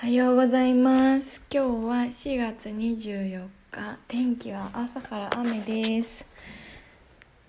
[0.00, 1.42] おはようございます。
[1.52, 3.98] 今日は4月24日。
[4.06, 6.24] 天気は朝から雨です。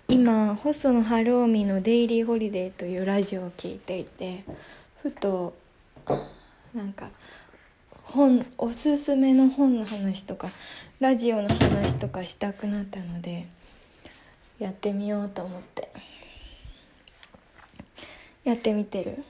[0.08, 4.42] 今細野晴臣の「デイリーホリデー」というラジオを聞いていて
[5.00, 5.54] ふと
[6.74, 7.10] なんか
[8.02, 10.50] 本おすすめの本の話とか
[10.98, 13.46] ラジオの話とかしたくなったので
[14.58, 15.88] やってみようと思って。
[18.42, 19.22] やってみてる？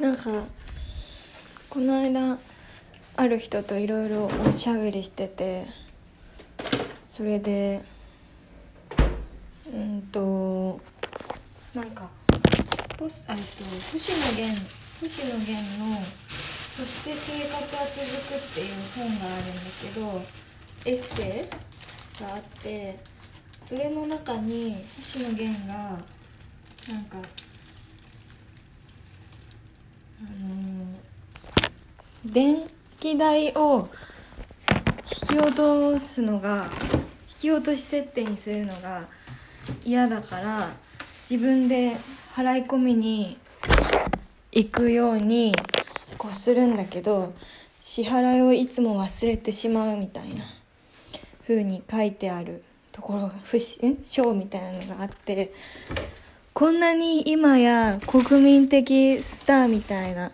[0.00, 0.30] なんか
[1.68, 2.38] この間
[3.16, 5.66] ある人といろいろおしゃべりしてて
[7.02, 7.82] それで
[9.66, 10.80] うんと
[11.74, 12.08] なんか
[12.96, 13.38] ポスあと
[13.92, 14.62] 星野源
[15.00, 17.96] 星野源の「そして生活は続
[18.28, 20.22] く」っていう本があるんだけど
[20.86, 23.00] エッセイがあって
[23.60, 27.18] それの中に星野源がなんか
[32.24, 32.62] 電
[32.98, 33.88] 気代を
[35.30, 36.66] 引き落とすのが
[37.30, 39.06] 引き落とし設定にするのが
[39.84, 40.70] 嫌だから
[41.30, 41.96] 自分で
[42.34, 43.38] 払い込みに
[44.52, 45.52] 行くように
[46.16, 47.34] こうするんだけど
[47.80, 50.44] 支払いをいつも忘れてしまうみたいな
[51.42, 53.32] 風に書いてあるところが
[54.02, 55.52] 章みたいなのがあって
[56.58, 60.32] こんなに今や国民的スターみたいな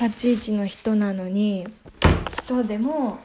[0.00, 1.66] 立ち位置の人なのに
[2.42, 3.18] 人でも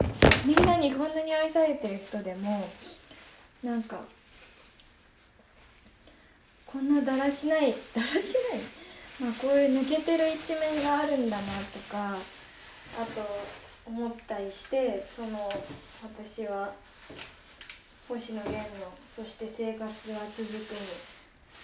[0.44, 2.68] みんなにこんなに愛されてる人でも
[3.62, 3.96] なんか
[6.66, 7.74] こんなだらしないだらしない。
[9.22, 12.16] まあこういう抜けてる一面があるんだなとかあ
[13.14, 13.26] と
[13.86, 15.50] 思ったりしてその
[16.02, 16.74] 私は
[18.06, 20.52] 星野源の「そして生活は続く」
[21.08, 21.13] に。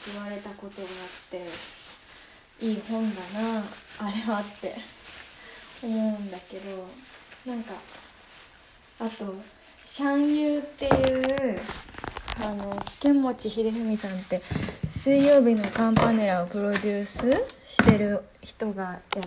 [0.05, 3.61] 救われたことがあっていい本だな
[4.01, 4.75] あれはって
[5.83, 6.89] 思うんだけど
[7.47, 7.73] なんか
[9.01, 9.35] あと
[9.85, 11.61] 「シャンユー」っていう
[12.43, 14.41] あの剣持秀文さんって
[14.89, 17.31] 水曜日のカンパネラをプロデュース
[17.65, 19.21] してる人がやって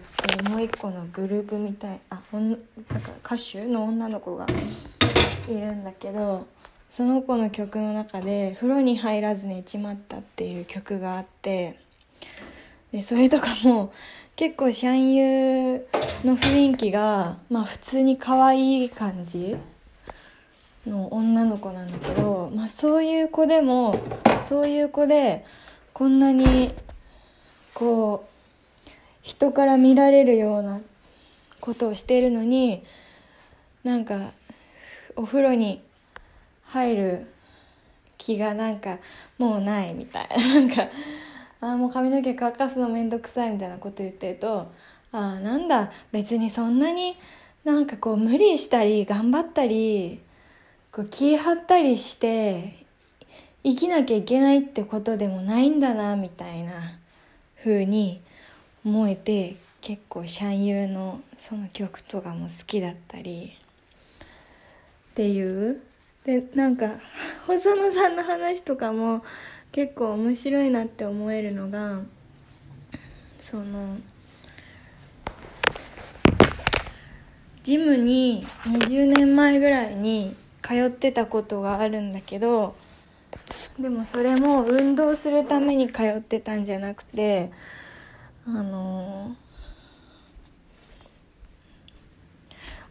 [0.43, 4.45] るもう一個のグループみたいあほんなんか歌手の女の子が
[5.47, 6.45] いるんだけど
[6.95, 11.79] その子の曲の中で「風呂に入らず寝ちまった」っていう曲があって
[12.91, 13.91] でそれとかも
[14.35, 15.81] 結構シャンユー
[16.23, 19.55] の雰囲気がまあ普通に可愛い感じ
[20.85, 23.99] の女の子なんだけど、まあ、そういう子でも
[24.43, 25.43] そういう子で
[25.93, 26.71] こんなに
[27.73, 28.27] こ
[28.85, 28.91] う
[29.23, 30.79] 人から見られるような
[31.59, 32.83] ことをしてるのに
[33.83, 34.29] なんか
[35.15, 35.81] お風呂に
[36.65, 37.27] 入る
[38.17, 38.99] 気がなんか
[39.37, 40.37] もうないみたいな。
[40.37, 40.87] なんか
[41.61, 44.71] あもう髪の毛乾かすのめんどくさいみたいなこと言ってると
[45.13, 47.15] あなんだ別にそんなに
[47.63, 50.19] なんかこう無理したり頑張ったり
[50.91, 52.85] こう気張ったりして
[53.63, 56.73] 生きなきゃいけないってことでもないんだなみたいな
[57.63, 58.21] 風に
[58.83, 63.53] 思えて結構シャンユーのその曲とかも好きだったり。
[65.13, 65.79] っていう
[66.25, 66.91] でなんか
[67.47, 69.23] 細野さんの話とかも
[69.71, 71.99] 結構面白いなって思えるのが
[73.39, 73.97] その
[77.63, 82.75] ジムに20年前ぐらいに通ってたことがあるんだけど
[83.79, 87.51] でもそれも運動するために通ってたんじゃなくて
[88.47, 89.35] あの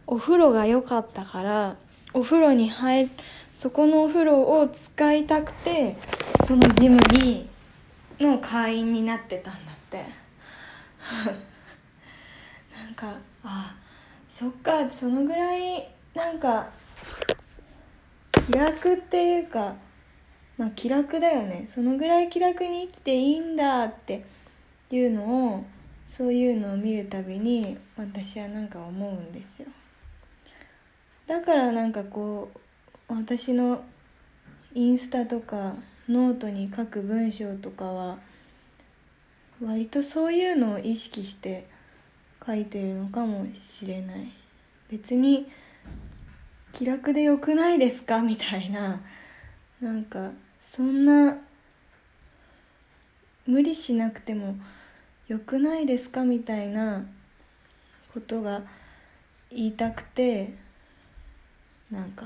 [0.05, 1.75] お風呂が良かったから
[2.13, 3.09] お風呂に入
[3.55, 5.95] そこのお風呂を使いたくて
[6.45, 7.49] そのジムに
[8.19, 10.03] の会員になってたんだって。
[12.73, 13.75] なんかあ
[14.29, 16.69] そっかそのぐらいなんか
[18.47, 19.75] 気楽っていうか
[20.57, 21.65] まあ気楽だよね。
[21.67, 24.23] そのぐらい気楽に生きていいんだって
[24.91, 25.23] いうの
[25.55, 25.65] を
[26.07, 29.67] そういうのを見るたびに私はなんか思うんですよ。
[31.33, 32.51] だからなんかこ
[33.09, 33.83] う私の
[34.75, 35.73] インスタとか
[36.07, 38.19] ノートに書く文章とかは
[39.59, 41.65] 割とそういうのを意識して
[42.45, 44.31] 書いてるのかもしれない。
[44.91, 45.51] 別に
[46.71, 48.21] 気楽でよくないですか？
[48.21, 49.01] みたいな。
[49.81, 50.29] なんか
[50.63, 51.39] そんな
[53.47, 54.55] 無理しなくても
[55.27, 56.23] よくないですか？
[56.23, 57.03] みたいな
[58.13, 58.61] ことが
[59.49, 60.61] 言いたくて。
[61.91, 62.25] なんか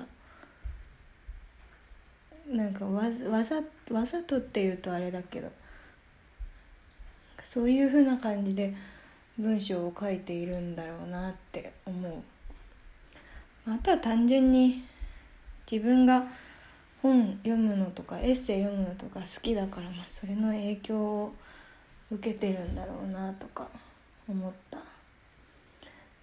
[2.49, 3.57] なんかわわざ
[3.91, 5.51] わざとっていうとあれだけど
[7.43, 8.73] そういう風な感じで
[9.37, 12.13] 文章を書いているんだろうなって思う。
[13.69, 14.85] あとは単純に
[15.69, 16.25] 自分が
[17.01, 21.33] 本読むのとかエッセイ読むのとか好きだから、まあ、それの影響を
[22.09, 23.67] 受けてるんだろうなとか
[24.27, 24.77] 思った。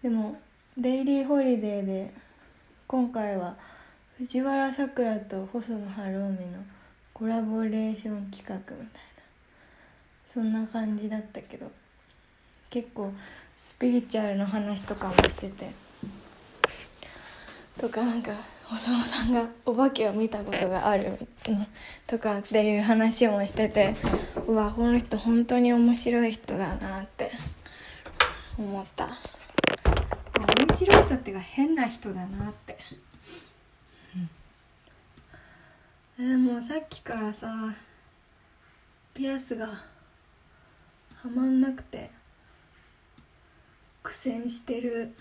[0.03, 0.39] でも
[0.77, 2.13] 「デイリーホリデー」で
[2.87, 3.57] 今回は
[4.19, 6.59] 藤原さくらと細野晴臣の
[7.13, 8.89] コラボレーション企画みたいな。
[10.27, 11.71] そんな感じだったけど
[12.71, 13.13] 結構
[13.67, 15.71] スピリチュアルの話とかもしてて。
[17.81, 18.33] とかなんか
[18.65, 21.19] 細野さんがお化けを見たことがある
[22.07, 23.95] とかっていう話もしてて
[24.47, 27.31] うわこの人本当に面白い人だなって
[28.57, 29.09] 思った。
[30.85, 32.79] 白い人っていうか変な人だなって、
[36.19, 37.53] うん、えー、もうさっきからさ
[39.15, 39.75] ピアスがは
[41.35, 42.11] まんなくて
[44.03, 45.15] 苦戦してる。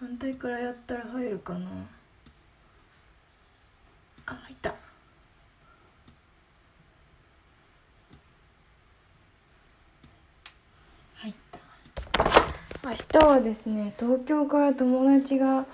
[0.00, 1.68] 反対からやったら入るかな。
[4.24, 4.74] あ入った
[11.16, 11.58] 入った
[12.82, 12.90] 明
[13.20, 15.66] 日はですね東京から友達が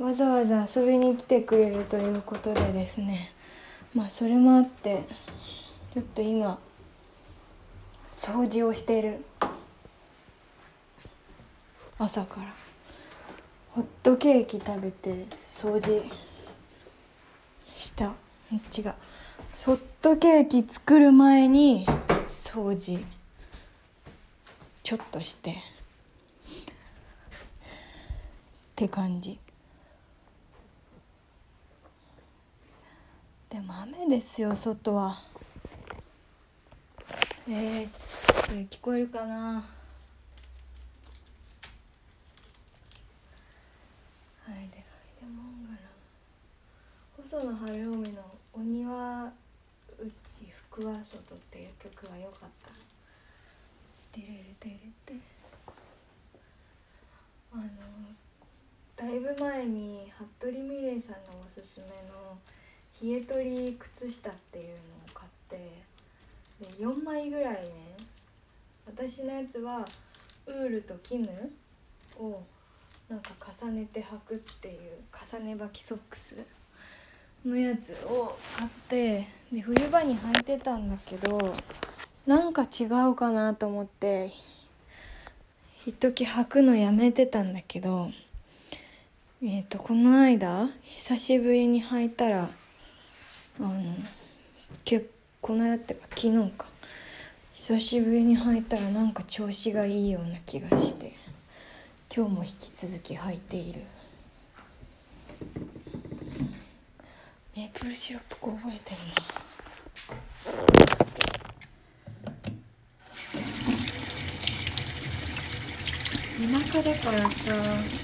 [0.00, 3.32] わざわざ遊びに来てくれるということでですね
[3.94, 5.04] まあそれもあって
[5.94, 6.58] ちょっと今
[8.12, 9.24] 掃除をしている。
[11.98, 12.54] 朝から。
[13.70, 16.04] ホットケーキ食べて掃除
[17.70, 18.12] した。
[18.52, 18.94] 違う。
[19.64, 21.86] ホットケーキ作る前に
[22.28, 23.02] 掃除
[24.82, 25.56] ちょっとして。
[28.82, 29.38] って感じ。
[33.48, 35.14] でも雨ですよ外は。
[37.48, 39.64] えー、これ聞こえるかな？
[47.16, 49.32] 細野晴臣の「お庭内
[50.70, 52.72] 福は外」っていう曲は良かった
[54.12, 54.76] 「てれれてれ
[55.06, 55.14] て」
[57.54, 57.62] あの
[59.32, 62.38] だいぶ前に服部美玲さんのおすすめの
[63.02, 64.78] 「冷え取り靴下」っていうのを
[65.14, 65.56] 買って
[66.60, 67.96] で4枚ぐらいね
[68.86, 69.88] 私のやつは
[70.46, 71.26] ウールと絹
[72.18, 72.42] を
[73.08, 73.30] なんか
[73.62, 74.98] 重ねて履くっていう
[75.32, 76.36] 重ね履きソックス
[77.46, 81.40] のやつを買ってで冬場に履いてたんだけど
[82.26, 84.30] なんか違うかなと思って
[85.86, 88.10] 一時履くのやめてたんだけど
[89.44, 92.48] えっ、ー、とこの間久しぶりに履いたらあ
[93.60, 93.72] の
[94.84, 95.10] 結
[95.40, 96.66] この間ってか昨日か。
[97.54, 101.16] 久しぶりに履いたらなんか調子がいいような気がして。
[102.14, 103.80] 今日も引き続き履いている。
[107.56, 109.14] メープルシロップこぼれてるな。
[116.60, 118.01] 田舎だからさ。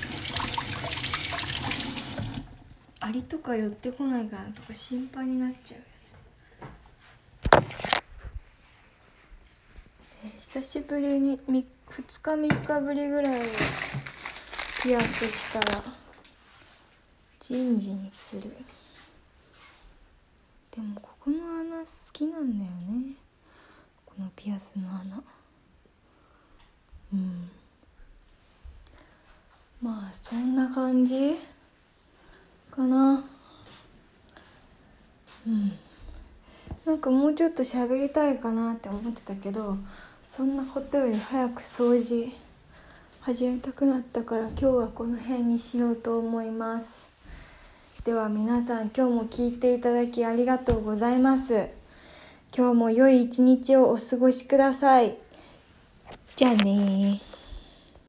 [3.08, 5.80] アリとか寄ってこないかなとか心配になっちゃう
[10.42, 11.64] 久しぶりに2日
[12.20, 13.46] 3日ぶりぐらいに
[14.82, 15.82] ピアスしたら
[17.40, 18.42] ジンジンする。
[20.70, 23.14] でもここの穴好きなんだよね。
[24.04, 25.22] このピアスの穴。
[27.14, 27.50] うん。
[29.80, 31.36] まあそんな感じ？
[32.78, 33.24] かな。
[35.44, 35.72] うん。
[36.86, 39.76] なんかもうちょっと喋りたいかなって思ってたけど
[40.26, 42.32] そんなことより早く掃除
[43.20, 47.10] 始めたくなったから今日はこの辺にしようと思います。
[48.04, 51.68] では皆さん今日も聞いていただきありがとうございます。
[52.56, 55.16] 今日も良い一日をお過ごしください。
[56.36, 57.20] じゃあね